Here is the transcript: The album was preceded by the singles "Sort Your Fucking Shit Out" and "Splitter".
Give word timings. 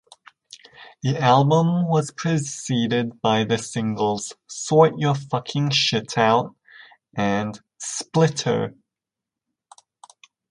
The 1.03 1.15
album 1.21 1.87
was 1.87 2.09
preceded 2.09 3.21
by 3.21 3.43
the 3.43 3.59
singles 3.59 4.33
"Sort 4.47 4.97
Your 4.97 5.13
Fucking 5.13 5.69
Shit 5.69 6.17
Out" 6.17 6.55
and 7.15 7.61
"Splitter". 7.77 8.73